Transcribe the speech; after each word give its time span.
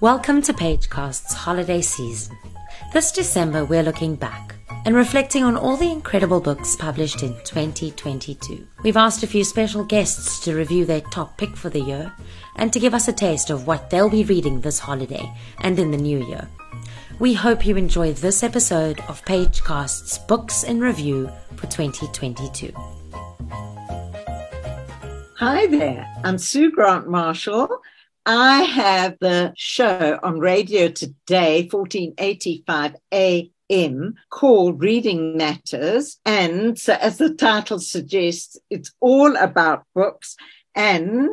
Welcome 0.00 0.42
to 0.42 0.52
Pagecast's 0.52 1.34
holiday 1.34 1.80
season. 1.80 2.36
This 2.92 3.12
December, 3.12 3.64
we're 3.64 3.84
looking 3.84 4.16
back 4.16 4.56
and 4.84 4.96
reflecting 4.96 5.44
on 5.44 5.56
all 5.56 5.76
the 5.76 5.90
incredible 5.90 6.40
books 6.40 6.74
published 6.74 7.22
in 7.22 7.32
2022. 7.44 8.66
We've 8.82 8.96
asked 8.96 9.22
a 9.22 9.28
few 9.28 9.44
special 9.44 9.84
guests 9.84 10.40
to 10.40 10.56
review 10.56 10.84
their 10.84 11.00
top 11.00 11.38
pick 11.38 11.56
for 11.56 11.70
the 11.70 11.80
year 11.80 12.12
and 12.56 12.72
to 12.72 12.80
give 12.80 12.92
us 12.92 13.06
a 13.06 13.12
taste 13.12 13.50
of 13.50 13.68
what 13.68 13.88
they'll 13.88 14.10
be 14.10 14.24
reading 14.24 14.60
this 14.60 14.80
holiday 14.80 15.32
and 15.60 15.78
in 15.78 15.92
the 15.92 15.96
new 15.96 16.26
year. 16.26 16.48
We 17.20 17.32
hope 17.32 17.64
you 17.64 17.76
enjoy 17.76 18.14
this 18.14 18.42
episode 18.42 18.98
of 19.08 19.24
Pagecast's 19.24 20.18
Books 20.18 20.64
in 20.64 20.80
Review 20.80 21.30
for 21.54 21.68
2022. 21.68 22.72
Hi 25.36 25.66
there, 25.68 26.12
I'm 26.24 26.38
Sue 26.38 26.72
Grant 26.72 27.08
Marshall. 27.08 27.80
I 28.26 28.62
have 28.62 29.18
the 29.20 29.52
show 29.54 30.18
on 30.22 30.38
radio 30.38 30.88
today, 30.88 31.68
1485 31.70 32.96
AM, 33.12 34.14
called 34.30 34.80
Reading 34.80 35.36
Matters. 35.36 36.18
And 36.24 36.78
so, 36.78 36.94
as 36.94 37.18
the 37.18 37.34
title 37.34 37.78
suggests, 37.78 38.56
it's 38.70 38.92
all 39.00 39.36
about 39.36 39.84
books. 39.94 40.36
And 40.74 41.28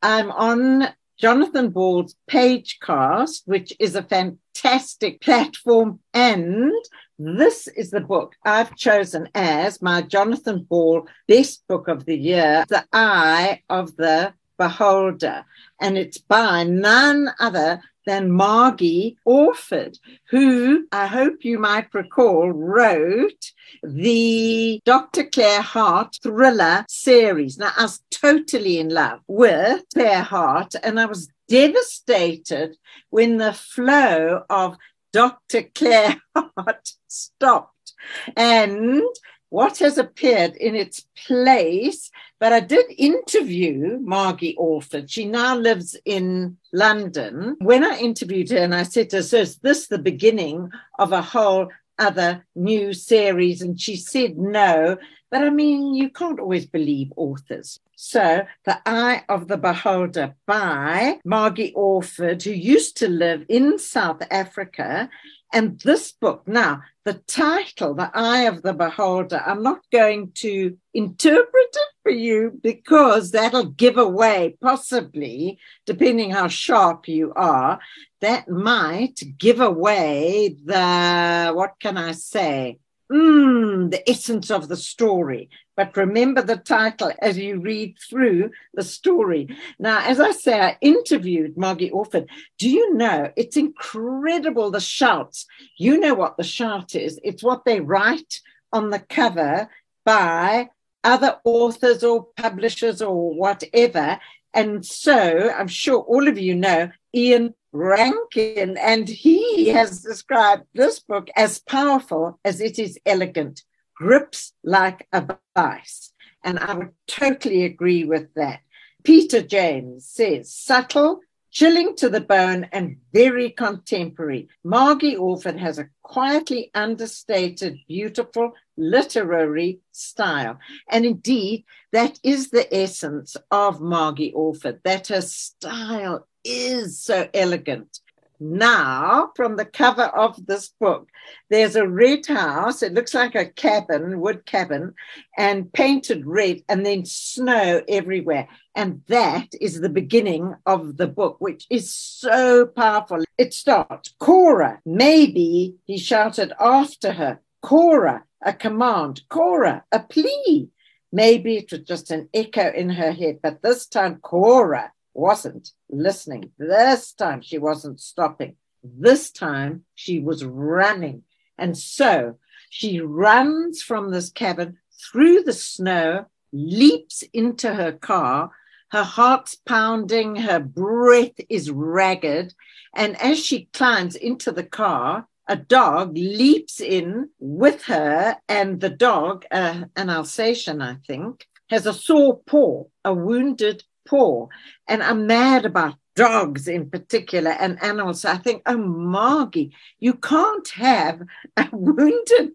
I'm 0.00 0.30
on 0.30 0.88
Jonathan 1.18 1.70
Ball's 1.70 2.14
Pagecast, 2.30 3.42
which 3.46 3.72
is 3.80 3.96
a 3.96 4.04
fantastic 4.04 5.20
platform. 5.20 5.98
And 6.14 6.70
this 7.18 7.66
is 7.66 7.90
the 7.90 8.00
book 8.00 8.36
I've 8.44 8.76
chosen 8.76 9.28
as 9.34 9.82
my 9.82 10.02
Jonathan 10.02 10.62
Ball 10.70 11.08
best 11.26 11.66
book 11.66 11.88
of 11.88 12.04
the 12.04 12.16
year, 12.16 12.64
The 12.68 12.84
Eye 12.92 13.62
of 13.68 13.96
the 13.96 14.34
Beholder. 14.58 15.44
And 15.80 15.96
it's 15.96 16.18
by 16.18 16.64
none 16.64 17.30
other 17.38 17.80
than 18.08 18.32
Margie 18.32 19.18
Orford, 19.26 19.98
who 20.30 20.86
I 20.90 21.06
hope 21.06 21.44
you 21.44 21.58
might 21.58 21.92
recall 21.92 22.50
wrote 22.50 23.52
the 23.82 24.80
Dr. 24.86 25.24
Clare 25.24 25.60
Hart 25.60 26.16
thriller 26.22 26.86
series. 26.88 27.58
Now, 27.58 27.72
I 27.76 27.82
was 27.82 28.00
totally 28.10 28.78
in 28.78 28.88
love 28.88 29.20
with 29.28 29.84
Clare 29.92 30.22
Hart, 30.22 30.74
and 30.82 30.98
I 30.98 31.04
was 31.04 31.28
devastated 31.48 32.76
when 33.10 33.36
the 33.36 33.52
flow 33.52 34.42
of 34.48 34.78
Dr. 35.12 35.64
Clare 35.74 36.16
Hart 36.34 36.92
stopped. 37.08 37.92
And 38.36 39.02
what 39.50 39.78
has 39.78 39.98
appeared 39.98 40.56
in 40.56 40.74
its 40.74 41.06
place. 41.26 42.10
But 42.38 42.52
I 42.52 42.60
did 42.60 42.86
interview 42.96 43.98
Margie 44.00 44.54
Orford. 44.56 45.10
She 45.10 45.24
now 45.24 45.56
lives 45.56 45.96
in 46.04 46.56
London. 46.72 47.56
When 47.60 47.84
I 47.84 47.98
interviewed 47.98 48.50
her 48.50 48.58
and 48.58 48.74
I 48.74 48.82
said 48.82 49.10
to 49.10 49.16
her, 49.16 49.22
So 49.22 49.38
is 49.38 49.56
this 49.58 49.88
the 49.88 49.98
beginning 49.98 50.70
of 50.98 51.12
a 51.12 51.22
whole 51.22 51.68
other 51.98 52.46
new 52.54 52.92
series? 52.92 53.62
And 53.62 53.80
she 53.80 53.96
said 53.96 54.38
no. 54.38 54.98
But 55.30 55.42
I 55.42 55.50
mean, 55.50 55.94
you 55.94 56.08
can't 56.10 56.40
always 56.40 56.66
believe 56.66 57.12
authors. 57.16 57.78
So, 57.96 58.46
The 58.64 58.80
Eye 58.86 59.24
of 59.28 59.48
the 59.48 59.58
Beholder 59.58 60.34
by 60.46 61.18
Margie 61.24 61.72
Orford, 61.74 62.42
who 62.42 62.52
used 62.52 62.96
to 62.98 63.08
live 63.08 63.44
in 63.48 63.78
South 63.78 64.22
Africa 64.30 65.10
and 65.52 65.80
this 65.80 66.12
book, 66.12 66.46
now, 66.46 66.82
the 67.04 67.14
title, 67.14 67.94
The 67.94 68.10
Eye 68.14 68.42
of 68.42 68.62
the 68.62 68.74
Beholder, 68.74 69.42
I'm 69.44 69.62
not 69.62 69.80
going 69.90 70.32
to 70.36 70.76
interpret 70.94 71.68
it 71.74 71.88
for 72.02 72.12
you 72.12 72.58
because 72.62 73.30
that'll 73.30 73.66
give 73.66 73.96
away, 73.96 74.56
possibly, 74.60 75.58
depending 75.86 76.30
how 76.30 76.48
sharp 76.48 77.08
you 77.08 77.32
are, 77.34 77.80
that 78.20 78.48
might 78.48 79.20
give 79.38 79.60
away 79.60 80.56
the, 80.64 81.52
what 81.54 81.74
can 81.80 81.96
I 81.96 82.12
say? 82.12 82.78
Mm, 83.10 83.90
the 83.90 84.08
essence 84.08 84.50
of 84.50 84.68
the 84.68 84.76
story. 84.76 85.48
But 85.76 85.96
remember 85.96 86.42
the 86.42 86.58
title 86.58 87.12
as 87.20 87.38
you 87.38 87.60
read 87.60 87.96
through 87.98 88.50
the 88.74 88.82
story. 88.82 89.48
Now, 89.78 90.00
as 90.00 90.20
I 90.20 90.32
say, 90.32 90.60
I 90.60 90.76
interviewed 90.82 91.56
Margie 91.56 91.90
Orford. 91.90 92.28
Do 92.58 92.68
you 92.68 92.94
know 92.94 93.30
it's 93.36 93.56
incredible 93.56 94.70
the 94.70 94.80
shouts? 94.80 95.46
You 95.78 95.98
know 95.98 96.14
what 96.14 96.36
the 96.36 96.44
shout 96.44 96.94
is. 96.94 97.18
It's 97.24 97.42
what 97.42 97.64
they 97.64 97.80
write 97.80 98.40
on 98.72 98.90
the 98.90 98.98
cover 98.98 99.70
by 100.04 100.68
other 101.02 101.38
authors 101.44 102.04
or 102.04 102.26
publishers 102.36 103.00
or 103.00 103.34
whatever. 103.34 104.18
And 104.52 104.84
so 104.84 105.50
I'm 105.50 105.68
sure 105.68 106.00
all 106.00 106.28
of 106.28 106.38
you 106.38 106.54
know 106.54 106.90
Ian 107.14 107.54
Rankin, 107.72 108.76
and 108.78 109.08
he 109.08 109.68
has 109.68 110.02
described 110.02 110.64
this 110.74 111.00
book 111.00 111.28
as 111.36 111.58
powerful 111.58 112.40
as 112.44 112.60
it 112.60 112.78
is 112.78 112.98
elegant, 113.04 113.62
grips 113.94 114.52
like 114.64 115.06
a 115.12 115.36
vice. 115.56 116.12
And 116.44 116.58
I 116.58 116.74
would 116.74 116.92
totally 117.06 117.64
agree 117.64 118.04
with 118.04 118.32
that. 118.34 118.60
Peter 119.04 119.42
James 119.42 120.08
says 120.08 120.52
subtle, 120.52 121.20
chilling 121.50 121.96
to 121.96 122.08
the 122.08 122.20
bone, 122.20 122.68
and 122.72 122.98
very 123.12 123.50
contemporary. 123.50 124.48
Margie 124.64 125.16
Orford 125.16 125.58
has 125.58 125.78
a 125.78 125.88
quietly 126.02 126.70
understated, 126.74 127.78
beautiful 127.88 128.52
literary 128.76 129.80
style. 129.92 130.58
And 130.90 131.04
indeed, 131.04 131.64
that 131.92 132.18
is 132.22 132.50
the 132.50 132.72
essence 132.74 133.36
of 133.50 133.80
Margie 133.80 134.32
Orford, 134.32 134.80
that 134.84 135.08
her 135.08 135.22
style 135.22 136.26
is 136.44 137.00
so 137.00 137.28
elegant. 137.34 138.00
Now, 138.40 139.32
from 139.34 139.56
the 139.56 139.64
cover 139.64 140.04
of 140.04 140.46
this 140.46 140.68
book, 140.68 141.08
there's 141.50 141.74
a 141.74 141.88
red 141.88 142.24
house. 142.26 142.84
It 142.84 142.94
looks 142.94 143.12
like 143.12 143.34
a 143.34 143.46
cabin, 143.46 144.20
wood 144.20 144.46
cabin, 144.46 144.94
and 145.36 145.72
painted 145.72 146.24
red, 146.24 146.62
and 146.68 146.86
then 146.86 147.04
snow 147.04 147.82
everywhere. 147.88 148.48
And 148.76 149.02
that 149.08 149.48
is 149.60 149.80
the 149.80 149.88
beginning 149.88 150.54
of 150.66 150.98
the 150.98 151.08
book, 151.08 151.40
which 151.40 151.66
is 151.68 151.92
so 151.92 152.66
powerful. 152.66 153.24
It 153.38 153.54
starts 153.54 154.14
Cora, 154.20 154.80
maybe, 154.86 155.74
he 155.84 155.98
shouted 155.98 156.52
after 156.60 157.12
her. 157.12 157.40
Cora, 157.60 158.22
a 158.40 158.52
command. 158.52 159.22
Cora, 159.28 159.84
a 159.90 159.98
plea. 159.98 160.70
Maybe 161.10 161.56
it 161.56 161.72
was 161.72 161.80
just 161.80 162.12
an 162.12 162.28
echo 162.32 162.70
in 162.70 162.90
her 162.90 163.10
head, 163.10 163.40
but 163.42 163.62
this 163.62 163.86
time 163.86 164.20
Cora 164.20 164.92
wasn't 165.18 165.72
listening. 165.90 166.52
This 166.58 167.12
time 167.12 167.42
she 167.42 167.58
wasn't 167.58 168.00
stopping. 168.00 168.56
This 168.82 169.30
time 169.30 169.84
she 169.94 170.20
was 170.20 170.44
running. 170.44 171.24
And 171.58 171.76
so 171.76 172.38
she 172.70 173.00
runs 173.00 173.82
from 173.82 174.10
this 174.10 174.30
cabin 174.30 174.78
through 175.10 175.42
the 175.42 175.52
snow, 175.52 176.26
leaps 176.52 177.24
into 177.32 177.74
her 177.74 177.92
car. 177.92 178.52
Her 178.90 179.02
heart's 179.02 179.54
pounding, 179.54 180.36
her 180.36 180.60
breath 180.60 181.38
is 181.48 181.70
ragged. 181.70 182.54
And 182.94 183.20
as 183.20 183.38
she 183.44 183.68
climbs 183.72 184.14
into 184.14 184.52
the 184.52 184.64
car, 184.64 185.26
a 185.48 185.56
dog 185.56 186.16
leaps 186.16 186.80
in 186.80 187.30
with 187.38 187.82
her, 187.84 188.36
and 188.48 188.80
the 188.80 188.90
dog, 188.90 189.46
uh, 189.50 189.84
an 189.96 190.10
Alsatian, 190.10 190.82
I 190.82 190.96
think, 191.06 191.46
has 191.70 191.86
a 191.86 191.92
sore 191.92 192.40
paw, 192.46 192.84
a 193.04 193.14
wounded 193.14 193.82
paw. 194.08 194.48
And 194.88 195.02
I'm 195.02 195.26
mad 195.26 195.64
about 195.64 195.94
dogs 196.18 196.66
in 196.66 196.90
particular 196.90 197.52
and 197.52 197.80
animals. 197.80 198.24
I 198.24 198.38
think, 198.38 198.62
oh, 198.66 198.76
Margie, 198.76 199.72
you 200.00 200.14
can't 200.14 200.68
have 200.70 201.22
a 201.56 201.68
wounded 201.72 202.54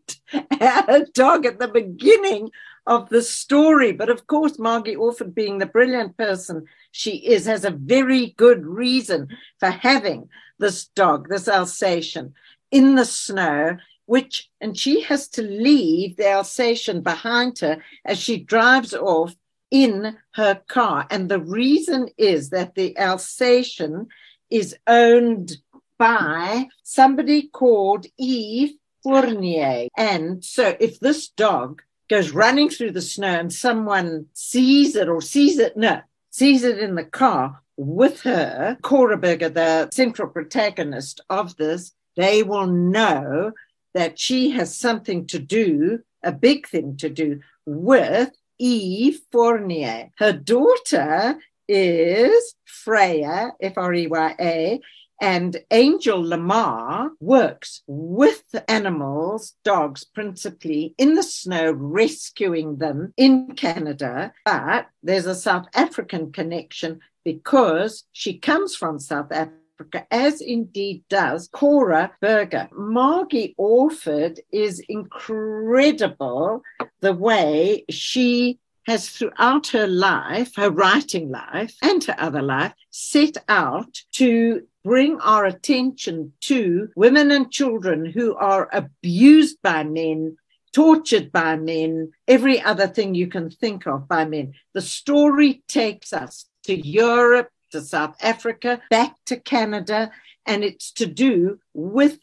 dog 1.14 1.46
at 1.46 1.60
the 1.60 1.72
beginning 1.74 2.50
of 2.86 3.08
the 3.08 3.22
story. 3.22 3.94
But 3.94 4.10
of 4.10 4.28
course, 4.28 4.60
Margie 4.60 4.98
Orford, 4.98 5.34
being 5.34 5.60
the 5.60 5.66
brilliant 5.66 6.18
person 6.18 6.66
she 6.92 7.12
is, 7.12 7.46
has 7.46 7.64
a 7.64 7.72
very 7.72 8.34
good 8.36 8.66
reason 8.66 9.30
for 9.60 9.70
having 9.70 10.28
this 10.60 10.88
dog, 10.88 11.30
this 11.30 11.48
Alsatian, 11.48 12.34
in 12.72 12.96
the 12.96 13.06
snow. 13.06 13.78
Which, 14.06 14.50
and 14.60 14.78
she 14.78 15.00
has 15.04 15.30
to 15.30 15.42
leave 15.42 16.18
the 16.18 16.30
Alsatian 16.30 17.00
behind 17.00 17.60
her 17.60 17.82
as 18.04 18.20
she 18.20 18.38
drives 18.38 18.94
off 18.94 19.34
in 19.74 20.16
her 20.36 20.62
car. 20.68 21.08
And 21.10 21.28
the 21.28 21.42
reason 21.42 22.08
is 22.18 22.52
that 22.52 22.76
the 22.76 22.96
Alsatian 22.98 24.08
is 24.52 24.78
owned 24.86 25.58
by 25.98 26.68
somebody 26.84 27.48
called 27.48 28.06
Eve 28.18 28.74
Fournier. 29.02 29.88
And 29.98 30.46
so 30.46 30.78
if 30.80 31.00
this 31.00 31.28
dog 31.28 31.82
goes 32.08 32.32
running 32.32 32.70
through 32.70 32.92
the 32.92 33.02
snow 33.02 33.40
and 33.40 33.52
someone 33.52 34.28
sees 34.34 34.96
it 34.96 35.10
or 35.10 35.22
sees 35.22 35.58
it, 35.58 35.76
no, 35.76 36.02
sees 36.30 36.64
it 36.64 36.78
in 36.78 36.94
the 36.94 37.04
car 37.04 37.60
with 37.76 38.22
her, 38.22 38.78
Cora 38.84 39.18
Berger, 39.18 39.50
the 39.50 39.90
central 39.92 40.30
protagonist 40.30 41.20
of 41.32 41.58
this, 41.58 41.94
they 42.16 42.44
will 42.44 42.68
know 42.68 43.52
that 43.96 44.20
she 44.20 44.52
has 44.52 44.78
something 44.78 45.26
to 45.28 45.40
do, 45.40 46.04
a 46.22 46.32
big 46.32 46.68
thing 46.68 46.96
to 46.98 47.10
do 47.10 47.40
with 47.66 48.30
Eve 48.60 49.20
Fournier. 49.32 50.12
Her 50.18 50.34
daughter 50.34 51.38
is 51.68 52.56
Freya, 52.66 53.52
F 53.62 53.78
R 53.78 53.94
E 53.94 54.08
Y 54.08 54.36
A, 54.40 54.82
And 55.22 55.58
Angel 55.72 56.22
Lamar 56.22 57.12
works 57.20 57.82
with 57.88 58.44
animals, 58.68 59.56
dogs 59.64 60.04
principally, 60.04 60.96
in 60.98 61.16
the 61.16 61.24
snow, 61.24 61.72
rescuing 61.72 62.78
them 62.78 63.14
in 63.16 63.56
Canada. 63.56 64.34
But 64.44 64.88
there's 65.02 65.26
a 65.26 65.36
South 65.36 65.68
African 65.74 66.32
connection 66.32 67.00
because 67.24 68.04
she 68.12 68.38
comes 68.38 68.76
from 68.76 69.00
South 69.00 69.32
Africa 69.32 69.63
as 70.12 70.42
indeed 70.42 71.04
does 71.10 71.50
Cora 71.52 72.12
Berger. 72.22 72.70
Margie 72.74 73.56
Orford 73.58 74.40
is 74.52 74.82
incredible 74.90 76.62
the 77.02 77.14
way 77.14 77.86
she 77.90 78.60
has 78.88 79.10
throughout 79.10 79.68
her 79.68 79.88
life, 79.88 80.56
her 80.56 80.70
writing 80.70 81.30
life 81.30 81.76
and 81.82 82.04
her 82.04 82.16
other 82.18 82.42
life, 82.42 82.74
set 82.90 83.38
out 83.48 84.02
to 84.12 84.62
bring 84.84 85.20
our 85.22 85.46
attention 85.46 86.34
to 86.42 86.90
women 86.96 87.32
and 87.32 87.52
children 87.52 88.06
who 88.06 88.36
are 88.36 88.70
abused 88.74 89.58
by 89.62 89.84
men, 89.84 90.36
tortured 90.74 91.32
by 91.32 91.56
men, 91.56 92.12
every 92.28 92.62
other 92.62 92.88
thing 92.88 93.16
you 93.16 93.28
can 93.28 93.50
think 93.50 93.88
of 93.88 94.08
by 94.08 94.26
men. 94.26 94.54
The 94.74 94.82
story 94.82 95.64
takes 95.68 96.12
us 96.12 96.46
to 96.64 96.76
Europe, 96.76 97.50
to 97.74 97.82
South 97.82 98.16
Africa, 98.22 98.82
back 98.90 99.16
to 99.26 99.40
Canada, 99.40 100.12
and 100.46 100.64
it's 100.64 100.92
to 100.94 101.06
do 101.06 101.60
with 101.74 102.20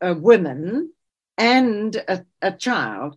a 0.00 0.14
women 0.14 0.92
and 1.36 1.96
a, 1.96 2.24
a 2.40 2.52
child 2.52 3.16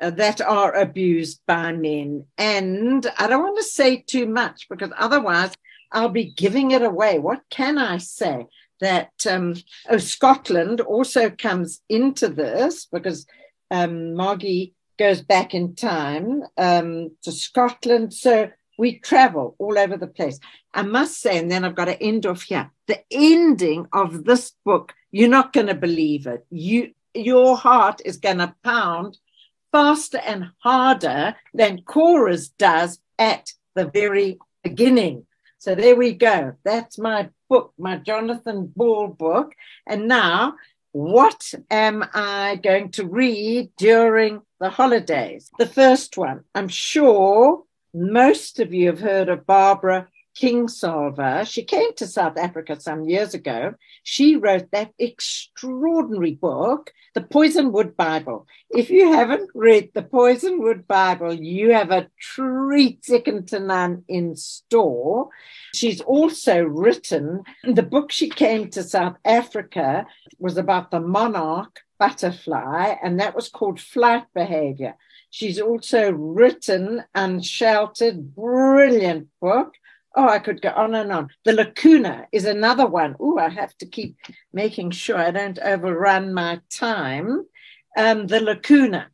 uh, 0.00 0.10
that 0.10 0.40
are 0.40 0.74
abused 0.74 1.40
by 1.46 1.72
men. 1.72 2.24
And 2.36 3.06
I 3.18 3.26
don't 3.26 3.42
want 3.42 3.58
to 3.58 3.64
say 3.64 3.98
too 3.98 4.26
much 4.26 4.68
because 4.68 4.90
otherwise 4.96 5.54
I'll 5.92 6.08
be 6.08 6.32
giving 6.32 6.70
it 6.70 6.82
away. 6.82 7.18
What 7.18 7.42
can 7.50 7.78
I 7.78 7.98
say? 7.98 8.46
That 8.80 9.10
um, 9.28 9.56
oh, 9.90 9.98
Scotland 9.98 10.80
also 10.80 11.30
comes 11.30 11.82
into 11.88 12.28
this 12.28 12.86
because 12.86 13.26
um, 13.72 14.14
Margie 14.14 14.72
goes 15.00 15.20
back 15.20 15.52
in 15.52 15.74
time 15.74 16.44
um, 16.56 17.10
to 17.22 17.32
Scotland. 17.32 18.14
So 18.14 18.50
we 18.78 19.00
travel 19.00 19.56
all 19.58 19.76
over 19.76 19.98
the 19.98 20.06
place. 20.06 20.38
I 20.72 20.82
must 20.82 21.20
say, 21.20 21.36
and 21.36 21.50
then 21.50 21.64
I've 21.64 21.74
got 21.74 21.86
to 21.86 22.02
end 22.02 22.24
off 22.24 22.42
here. 22.42 22.70
The 22.86 23.00
ending 23.10 23.86
of 23.92 24.24
this 24.24 24.52
book, 24.64 24.94
you're 25.10 25.28
not 25.28 25.52
going 25.52 25.66
to 25.66 25.74
believe 25.74 26.26
it. 26.26 26.46
You, 26.48 26.92
your 27.12 27.56
heart 27.56 28.00
is 28.04 28.16
going 28.16 28.38
to 28.38 28.54
pound 28.64 29.18
faster 29.72 30.18
and 30.18 30.52
harder 30.58 31.34
than 31.52 31.82
Cora's 31.82 32.48
does 32.50 33.00
at 33.18 33.52
the 33.74 33.86
very 33.86 34.38
beginning. 34.62 35.26
So 35.58 35.74
there 35.74 35.96
we 35.96 36.12
go. 36.14 36.54
That's 36.64 36.98
my 36.98 37.30
book, 37.50 37.74
my 37.76 37.96
Jonathan 37.96 38.72
Ball 38.74 39.08
book. 39.08 39.54
And 39.86 40.06
now, 40.06 40.54
what 40.92 41.52
am 41.70 42.04
I 42.14 42.60
going 42.62 42.92
to 42.92 43.06
read 43.06 43.70
during 43.76 44.42
the 44.60 44.70
holidays? 44.70 45.50
The 45.58 45.66
first 45.66 46.16
one, 46.16 46.44
I'm 46.54 46.68
sure 46.68 47.64
most 47.98 48.60
of 48.60 48.72
you 48.72 48.86
have 48.86 49.00
heard 49.00 49.28
of 49.28 49.46
Barbara 49.46 50.08
Kingsolver. 50.40 51.46
She 51.46 51.64
came 51.64 51.94
to 51.96 52.06
South 52.06 52.38
Africa 52.38 52.80
some 52.80 53.08
years 53.08 53.34
ago. 53.34 53.74
She 54.04 54.36
wrote 54.36 54.70
that 54.70 54.92
extraordinary 54.98 56.34
book, 56.34 56.92
The 57.14 57.22
Poisonwood 57.22 57.96
Bible. 57.96 58.46
If 58.70 58.88
you 58.88 59.12
haven't 59.12 59.50
read 59.54 59.90
The 59.94 60.02
Poisonwood 60.02 60.86
Bible, 60.86 61.34
you 61.34 61.72
have 61.72 61.90
a 61.90 62.08
treat 62.20 63.04
second 63.04 63.48
to 63.48 63.58
none 63.58 64.04
in 64.06 64.36
store. 64.36 65.28
She's 65.74 66.00
also 66.00 66.62
written 66.62 67.42
the 67.64 67.82
book 67.82 68.12
she 68.12 68.28
came 68.28 68.70
to 68.70 68.84
South 68.84 69.16
Africa 69.24 70.06
was 70.38 70.56
about 70.56 70.92
the 70.92 71.00
monarch 71.00 71.80
butterfly, 71.98 72.94
and 73.02 73.18
that 73.18 73.34
was 73.34 73.48
called 73.48 73.80
Flight 73.80 74.24
Behavior. 74.34 74.94
She's 75.30 75.60
also 75.60 76.10
written 76.10 77.04
Unsheltered, 77.14 78.34
brilliant 78.34 79.28
book 79.40 79.74
Oh, 80.18 80.28
I 80.28 80.40
could 80.40 80.60
go 80.60 80.70
on 80.70 80.96
and 80.96 81.12
on. 81.12 81.28
The 81.44 81.52
lacuna 81.52 82.26
is 82.32 82.44
another 82.44 82.86
one. 82.86 83.14
Oh, 83.20 83.38
I 83.38 83.48
have 83.50 83.76
to 83.78 83.86
keep 83.86 84.16
making 84.52 84.90
sure 84.90 85.16
I 85.16 85.30
don't 85.30 85.60
overrun 85.60 86.34
my 86.34 86.60
time. 86.70 87.46
Um, 87.96 88.26
the 88.26 88.40
lacuna, 88.40 89.10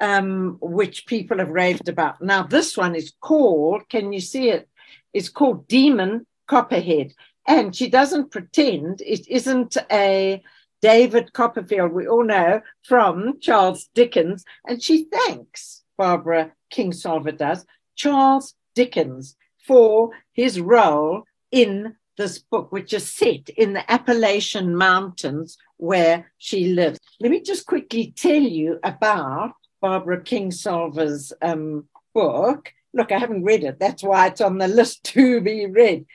um, 0.00 0.58
which 0.60 1.06
people 1.06 1.38
have 1.38 1.50
raved 1.50 1.88
about. 1.88 2.20
Now, 2.20 2.42
this 2.42 2.76
one 2.76 2.96
is 2.96 3.12
called, 3.20 3.88
can 3.88 4.12
you 4.12 4.20
see 4.20 4.48
it? 4.48 4.68
It's 5.12 5.28
called 5.28 5.68
Demon 5.68 6.26
Copperhead. 6.48 7.12
And 7.46 7.74
she 7.74 7.88
doesn't 7.88 8.32
pretend 8.32 9.02
it 9.02 9.28
isn't 9.28 9.76
a 9.90 10.42
David 10.82 11.32
Copperfield, 11.32 11.92
we 11.92 12.06
all 12.06 12.24
know 12.24 12.62
from 12.84 13.38
Charles 13.40 13.88
Dickens. 13.94 14.44
And 14.66 14.82
she 14.82 15.04
thanks 15.04 15.82
Barbara 15.98 16.52
Kingsolver 16.72 17.36
does 17.36 17.66
Charles 17.96 18.54
Dickens 18.74 19.36
for 19.66 20.10
his 20.32 20.60
role 20.60 21.24
in 21.50 21.96
this 22.16 22.38
book, 22.38 22.70
which 22.72 22.92
is 22.92 23.10
set 23.10 23.48
in 23.50 23.72
the 23.72 23.90
Appalachian 23.90 24.76
Mountains 24.76 25.56
where 25.76 26.32
she 26.38 26.74
lives. 26.74 26.98
Let 27.20 27.30
me 27.30 27.40
just 27.40 27.66
quickly 27.66 28.12
tell 28.16 28.42
you 28.42 28.78
about 28.82 29.52
Barbara 29.80 30.22
Kingsolver's 30.22 31.32
um, 31.42 31.88
book. 32.14 32.72
Look, 32.92 33.12
I 33.12 33.18
haven't 33.18 33.44
read 33.44 33.64
it. 33.64 33.78
That's 33.78 34.02
why 34.02 34.26
it's 34.26 34.40
on 34.40 34.58
the 34.58 34.68
list 34.68 35.04
to 35.14 35.40
be 35.40 35.66
read. 35.66 36.06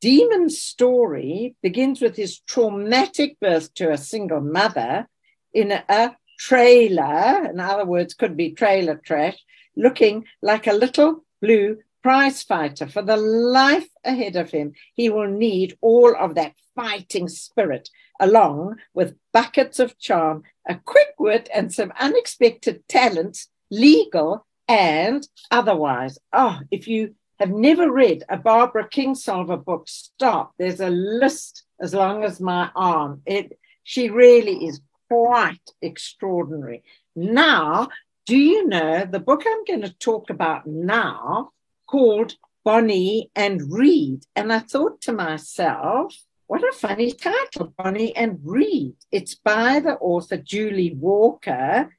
Demon's 0.00 0.60
story 0.60 1.56
begins 1.62 2.00
with 2.00 2.16
his 2.16 2.40
traumatic 2.40 3.38
birth 3.40 3.74
to 3.74 3.90
a 3.90 3.98
single 3.98 4.40
mother 4.40 5.08
in 5.52 5.72
a, 5.72 6.16
trailer, 6.38 7.50
in 7.50 7.60
other 7.60 7.84
words, 7.84 8.14
could 8.14 8.36
be 8.36 8.52
trailer 8.52 8.94
trash, 8.94 9.36
looking 9.76 10.24
like 10.40 10.66
a 10.66 10.72
little 10.72 11.24
blue 11.42 11.76
prize 12.02 12.42
fighter 12.42 12.86
for 12.86 13.02
the 13.02 13.16
life 13.16 13.88
ahead 14.04 14.36
of 14.36 14.50
him, 14.50 14.72
he 14.94 15.10
will 15.10 15.28
need 15.28 15.76
all 15.80 16.14
of 16.16 16.34
that 16.36 16.54
fighting 16.74 17.28
spirit 17.28 17.90
along 18.20 18.76
with 18.94 19.16
buckets 19.32 19.78
of 19.78 19.98
charm, 19.98 20.42
a 20.68 20.76
quick 20.76 21.14
wit, 21.18 21.48
and 21.54 21.72
some 21.72 21.92
unexpected 21.98 22.86
talents, 22.88 23.48
legal 23.70 24.46
and 24.68 25.26
otherwise. 25.50 26.18
Oh, 26.32 26.60
if 26.70 26.88
you 26.88 27.14
have 27.38 27.50
never 27.50 27.90
read 27.90 28.24
a 28.28 28.36
Barbara 28.36 28.88
Kingsolver 28.88 29.64
book, 29.64 29.88
stop. 29.88 30.54
There's 30.58 30.80
a 30.80 30.90
list 30.90 31.64
as 31.80 31.94
long 31.94 32.24
as 32.24 32.40
my 32.40 32.70
arm. 32.74 33.22
It 33.26 33.58
she 33.84 34.10
really 34.10 34.66
is 34.66 34.80
quite 35.08 35.70
extraordinary. 35.80 36.82
Now, 37.16 37.88
do 38.26 38.36
you 38.36 38.66
know 38.66 39.04
the 39.04 39.20
book 39.20 39.44
I'm 39.46 39.64
going 39.64 39.82
to 39.82 39.98
talk 39.98 40.30
about 40.30 40.66
now 40.66 41.52
called 41.86 42.34
Bonny 42.68 43.30
and 43.34 43.72
Read. 43.72 44.24
And 44.36 44.52
I 44.52 44.58
thought 44.58 45.00
to 45.02 45.12
myself, 45.12 46.14
what 46.48 46.62
a 46.62 46.72
funny 46.76 47.12
title, 47.12 47.72
Bonny 47.78 48.14
and 48.14 48.40
Read. 48.42 48.94
It's 49.10 49.34
by 49.34 49.80
the 49.80 49.94
author 49.94 50.36
Julie 50.36 50.94
Walker, 50.94 51.96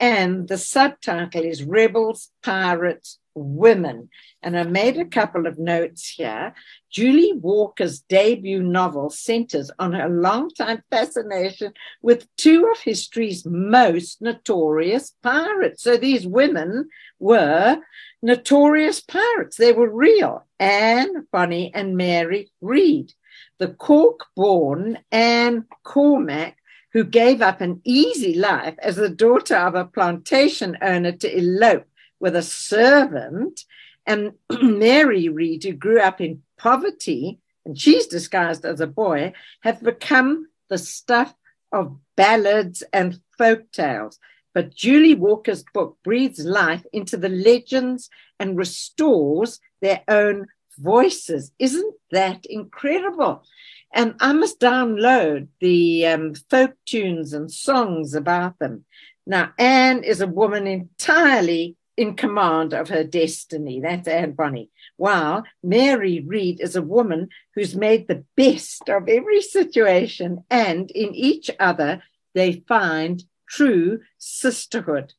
and 0.00 0.48
the 0.48 0.58
subtitle 0.58 1.44
is 1.44 1.62
Rebels, 1.62 2.32
Pirates, 2.42 3.20
Women. 3.38 4.08
And 4.42 4.58
I 4.58 4.64
made 4.64 4.98
a 4.98 5.04
couple 5.04 5.46
of 5.46 5.58
notes 5.58 6.08
here. 6.08 6.54
Julie 6.90 7.34
Walker's 7.34 8.00
debut 8.00 8.62
novel 8.62 9.10
centers 9.10 9.70
on 9.78 9.92
her 9.92 10.08
longtime 10.08 10.82
fascination 10.90 11.72
with 12.02 12.28
two 12.36 12.70
of 12.70 12.80
history's 12.80 13.44
most 13.44 14.22
notorious 14.22 15.14
pirates. 15.22 15.82
So 15.82 15.96
these 15.96 16.26
women 16.26 16.88
were 17.18 17.78
notorious 18.22 19.00
pirates. 19.00 19.56
They 19.56 19.72
were 19.72 19.90
real. 19.90 20.46
Anne, 20.58 21.26
Bonny, 21.32 21.72
and 21.74 21.96
Mary 21.96 22.50
Read. 22.60 23.12
The 23.58 23.68
Cork 23.68 24.20
born 24.36 24.98
Anne 25.10 25.66
Cormac, 25.82 26.56
who 26.92 27.04
gave 27.04 27.42
up 27.42 27.60
an 27.60 27.80
easy 27.84 28.34
life 28.34 28.74
as 28.78 28.96
the 28.96 29.08
daughter 29.08 29.56
of 29.56 29.74
a 29.74 29.84
plantation 29.84 30.76
owner 30.80 31.12
to 31.12 31.36
elope 31.36 31.86
with 32.20 32.36
a 32.36 32.42
servant, 32.42 33.64
and 34.06 34.32
Mary 34.62 35.28
Read, 35.28 35.64
who 35.64 35.72
grew 35.72 36.00
up 36.00 36.20
in 36.20 36.42
poverty, 36.56 37.40
and 37.64 37.78
she's 37.78 38.06
disguised 38.06 38.64
as 38.64 38.80
a 38.80 38.86
boy, 38.86 39.32
have 39.60 39.82
become 39.82 40.48
the 40.68 40.78
stuff 40.78 41.34
of 41.72 41.96
ballads 42.16 42.82
and 42.92 43.20
folk 43.36 43.70
tales. 43.72 44.18
But 44.54 44.74
Julie 44.74 45.14
Walker's 45.14 45.64
book 45.74 45.98
breathes 46.02 46.44
life 46.44 46.84
into 46.92 47.16
the 47.16 47.28
legends 47.28 48.08
and 48.40 48.56
restores 48.56 49.60
their 49.80 50.02
own 50.08 50.46
voices. 50.78 51.52
Isn't 51.58 51.94
that 52.10 52.46
incredible? 52.46 53.44
And 53.92 54.14
I 54.20 54.32
must 54.32 54.60
download 54.60 55.48
the 55.60 56.06
um, 56.06 56.34
folk 56.34 56.74
tunes 56.86 57.32
and 57.32 57.50
songs 57.50 58.14
about 58.14 58.58
them. 58.58 58.84
Now, 59.26 59.52
Anne 59.58 60.02
is 60.02 60.20
a 60.20 60.26
woman 60.26 60.66
entirely 60.66 61.76
in 61.98 62.14
command 62.14 62.72
of 62.72 62.88
her 62.88 63.02
destiny. 63.02 63.80
That's 63.80 64.06
Anne 64.06 64.30
Bonny. 64.32 64.70
While 64.96 65.42
Mary 65.64 66.24
Read 66.24 66.60
is 66.60 66.76
a 66.76 66.82
woman 66.82 67.28
who's 67.56 67.74
made 67.74 68.06
the 68.06 68.24
best 68.36 68.88
of 68.88 69.08
every 69.08 69.42
situation, 69.42 70.44
and 70.48 70.92
in 70.92 71.12
each 71.12 71.50
other 71.58 72.04
they 72.34 72.62
find 72.68 73.24
true 73.48 73.98
sisterhood. 74.16 75.12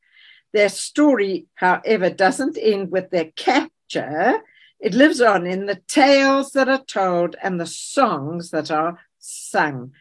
Their 0.53 0.69
story, 0.69 1.47
however, 1.55 2.09
doesn't 2.09 2.57
end 2.57 2.91
with 2.91 3.09
their 3.09 3.31
capture. 3.35 4.39
It 4.79 4.93
lives 4.93 5.19
on 5.19 5.45
in 5.45 5.65
the 5.65 5.81
tales 5.85 6.53
that 6.53 6.69
are 6.69 6.85
told 6.85 7.35
and 7.43 7.59
the 7.59 7.67
songs 7.67 8.51
that 8.51 8.71
are 8.71 8.99
sung. 9.19 9.91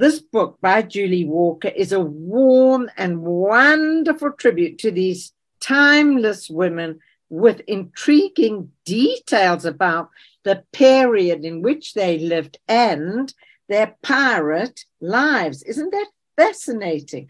This 0.00 0.18
book 0.18 0.58
by 0.60 0.82
Julie 0.82 1.24
Walker 1.24 1.68
is 1.68 1.92
a 1.92 2.00
warm 2.00 2.90
and 2.96 3.22
wonderful 3.22 4.32
tribute 4.32 4.78
to 4.78 4.90
these 4.90 5.32
timeless 5.60 6.50
women 6.50 7.00
with 7.28 7.60
intriguing 7.66 8.72
details 8.84 9.64
about 9.64 10.10
the 10.44 10.64
period 10.72 11.44
in 11.44 11.62
which 11.62 11.94
they 11.94 12.18
lived 12.18 12.58
and 12.66 13.32
their 13.68 13.96
pirate 14.02 14.84
lives. 15.00 15.62
Isn't 15.62 15.90
that 15.92 16.08
fascinating? 16.36 17.28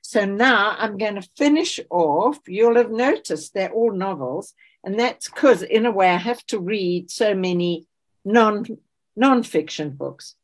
So 0.00 0.24
now 0.24 0.74
I'm 0.78 0.98
going 0.98 1.14
to 1.16 1.28
finish 1.36 1.78
off. 1.90 2.38
You'll 2.46 2.76
have 2.76 2.90
noticed 2.90 3.54
they're 3.54 3.72
all 3.72 3.92
novels, 3.92 4.54
and 4.84 4.98
that's 4.98 5.28
because, 5.28 5.62
in 5.62 5.86
a 5.86 5.92
way, 5.92 6.08
I 6.08 6.16
have 6.16 6.44
to 6.46 6.58
read 6.58 7.10
so 7.10 7.34
many 7.34 7.86
non 8.24 8.66
non-fiction 9.14 9.90
books. 9.90 10.34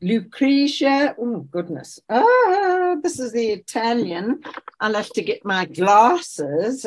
Lucretia, 0.00 1.14
oh 1.18 1.40
goodness, 1.50 2.00
ah, 2.10 2.96
this 3.02 3.18
is 3.18 3.32
the 3.32 3.48
Italian. 3.48 4.40
I'll 4.80 4.94
have 4.94 5.10
to 5.10 5.22
get 5.22 5.44
my 5.44 5.66
glasses. 5.66 6.86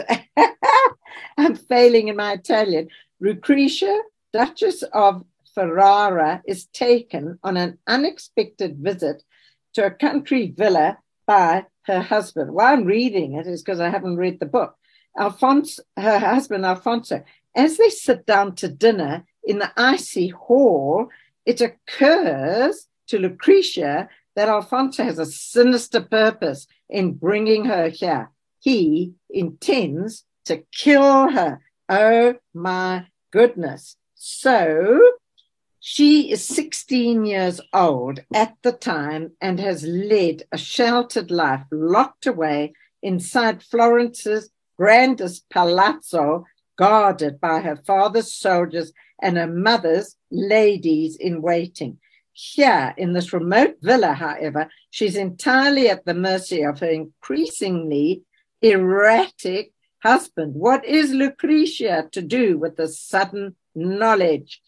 I'm 1.38 1.56
failing 1.56 2.08
in 2.10 2.16
my 2.16 2.34
Italian. 2.34 2.90
Lucretia, 3.20 4.02
Duchess 4.34 4.84
of 4.94 5.24
Ferrara 5.58 6.44
is 6.46 6.68
taken 6.68 7.40
on 7.42 7.58
an 7.58 7.80
unexpected 7.88 8.78
visit 8.78 9.24
to 9.74 9.84
a 9.84 9.90
country 9.90 10.54
villa 10.56 11.00
by 11.26 11.66
her 11.88 12.00
husband. 12.00 12.54
Why 12.54 12.74
I'm 12.74 12.86
reading 12.86 13.34
it 13.34 13.48
is 13.48 13.64
because 13.64 13.80
I 13.80 13.90
haven't 13.90 14.18
read 14.18 14.40
the 14.40 14.46
book. 14.46 14.76
Alfonso, 15.18 15.82
her 15.98 16.20
husband 16.20 16.64
Alfonso, 16.64 17.24
as 17.56 17.78
they 17.78 17.90
sit 17.90 18.28
down 18.28 18.54
to 18.58 18.68
dinner 18.68 19.26
in 19.44 19.58
the 19.58 19.72
icy 19.76 20.28
hall, 20.28 21.08
it 21.44 21.60
occurs 21.60 22.88
to 23.08 23.18
Lucretia 23.18 24.10
that 24.36 24.50
Alfonso 24.50 25.04
has 25.04 25.18
a 25.18 25.26
sinister 25.26 26.02
purpose 26.02 26.68
in 26.88 27.14
bringing 27.14 27.66
her 27.66 27.90
here. 27.90 28.30
He 28.60 29.14
intends 29.32 30.24
to 30.46 30.64
kill 30.72 31.32
her. 31.32 31.62
Oh 31.90 32.36
my 32.54 33.08
goodness. 33.32 33.98
So 34.14 35.17
she 35.90 36.32
is 36.32 36.44
16 36.44 37.26
years 37.26 37.62
old 37.72 38.20
at 38.34 38.58
the 38.62 38.74
time 38.74 39.32
and 39.40 39.58
has 39.58 39.86
led 39.86 40.44
a 40.52 40.58
sheltered 40.58 41.32
life, 41.32 41.64
locked 41.72 42.26
away 42.26 42.74
inside 43.02 43.64
Florence's 43.64 44.50
grandest 44.78 45.50
palazzo, 45.50 46.44
guarded 46.78 47.40
by 47.40 47.62
her 47.62 47.78
father's 47.78 48.34
soldiers 48.34 48.92
and 49.22 49.38
her 49.38 49.48
mother's 49.48 50.18
ladies 50.30 51.16
in 51.16 51.42
waiting. 51.42 51.98
Here, 52.34 52.94
in 52.98 53.14
this 53.14 53.32
remote 53.32 53.78
villa, 53.82 54.12
however, 54.12 54.70
she's 54.90 55.16
entirely 55.16 55.88
at 55.88 56.04
the 56.04 56.14
mercy 56.14 56.64
of 56.64 56.82
her 56.82 56.90
increasingly 56.90 58.24
erratic 58.62 59.72
husband. 60.04 60.54
What 60.54 60.84
is 60.84 61.14
Lucretia 61.14 62.10
to 62.12 62.22
do 62.22 62.58
with 62.58 62.76
this 62.76 63.00
sudden 63.00 63.56
knowledge? 63.78 64.62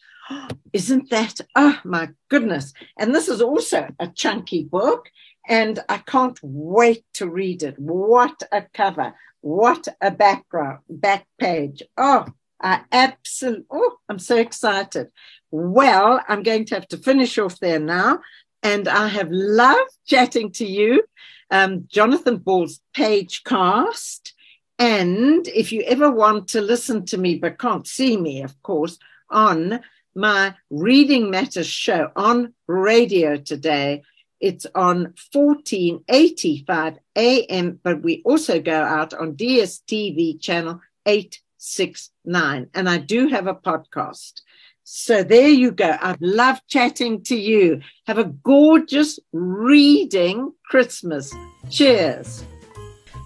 Isn't 0.72 1.10
that, 1.10 1.40
oh 1.56 1.78
my 1.84 2.10
goodness. 2.28 2.72
And 2.96 3.14
this 3.14 3.28
is 3.28 3.42
also 3.42 3.88
a 3.98 4.06
chunky 4.06 4.62
book, 4.62 5.10
and 5.48 5.80
I 5.88 5.98
can't 5.98 6.38
wait 6.42 7.04
to 7.14 7.28
read 7.28 7.62
it. 7.64 7.78
What 7.78 8.42
a 8.52 8.62
cover. 8.62 9.14
What 9.40 9.88
a 10.00 10.10
background, 10.10 10.80
back 10.88 11.26
page. 11.38 11.82
Oh, 11.96 12.26
I 12.62 12.82
absolutely, 12.92 13.64
oh, 13.70 13.96
I'm 14.08 14.18
so 14.18 14.36
excited. 14.36 15.08
Well, 15.50 16.22
I'm 16.28 16.42
going 16.42 16.66
to 16.66 16.74
have 16.76 16.88
to 16.88 16.98
finish 16.98 17.38
off 17.38 17.58
there 17.58 17.80
now. 17.80 18.20
And 18.62 18.86
I 18.86 19.08
have 19.08 19.30
loved 19.30 19.90
chatting 20.06 20.52
to 20.52 20.66
you, 20.66 21.02
um, 21.50 21.88
Jonathan 21.88 22.36
Ball's 22.36 22.80
Pagecast. 22.94 24.32
And 24.80 25.46
if 25.48 25.72
you 25.72 25.82
ever 25.82 26.10
want 26.10 26.48
to 26.48 26.62
listen 26.62 27.04
to 27.06 27.18
me 27.18 27.36
but 27.36 27.58
can't 27.58 27.86
see 27.86 28.16
me, 28.16 28.42
of 28.42 28.60
course, 28.62 28.98
on 29.28 29.80
my 30.14 30.54
Reading 30.70 31.30
Matters 31.30 31.66
show 31.66 32.10
on 32.16 32.54
radio 32.66 33.36
today. 33.36 34.02
It's 34.40 34.66
on 34.74 35.14
1485 35.32 36.98
AM, 37.14 37.78
but 37.82 38.02
we 38.02 38.22
also 38.24 38.58
go 38.58 38.82
out 38.82 39.12
on 39.12 39.34
DSTV 39.34 40.40
channel 40.40 40.80
869. 41.04 42.70
And 42.72 42.88
I 42.88 42.96
do 42.96 43.28
have 43.28 43.46
a 43.46 43.54
podcast. 43.54 44.40
So 44.84 45.22
there 45.22 45.48
you 45.48 45.72
go. 45.72 45.94
I've 46.00 46.22
loved 46.22 46.62
chatting 46.68 47.22
to 47.24 47.36
you. 47.36 47.82
Have 48.06 48.18
a 48.18 48.24
gorgeous 48.24 49.20
reading 49.30 50.54
Christmas. 50.64 51.34
Cheers. 51.68 52.42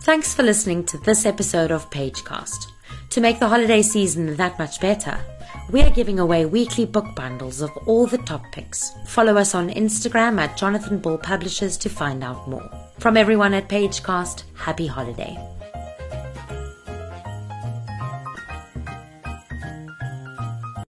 Thanks 0.05 0.35
for 0.35 0.43
listening 0.43 0.85
to 0.85 0.99
this 0.99 1.25
episode 1.25 1.71
of 1.71 1.89
Pagecast. 1.89 2.67
To 3.09 3.23
make 3.23 3.41
the 3.41 3.49
holiday 3.49 3.81
season 3.81 4.37
that 4.37 4.59
much 4.59 4.79
better, 4.79 5.19
we 5.71 5.81
are 5.81 5.89
giving 5.89 6.19
away 6.19 6.45
weekly 6.45 6.85
book 6.85 7.07
bundles 7.15 7.63
of 7.63 7.75
all 7.87 8.07
the 8.07 8.19
top 8.19 8.43
picks. 8.53 8.93
Follow 9.07 9.39
us 9.39 9.55
on 9.55 9.71
Instagram 9.71 10.39
at 10.39 10.59
Jonathan 10.59 10.99
Ball 10.99 11.17
Publishers 11.17 11.79
to 11.79 11.89
find 11.89 12.23
out 12.23 12.47
more. 12.47 12.71
From 12.99 13.17
everyone 13.17 13.55
at 13.55 13.71
Pagecast, 13.71 14.43
happy 14.53 14.87
holiday. 14.87 15.39